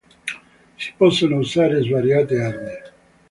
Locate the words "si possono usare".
0.79-1.83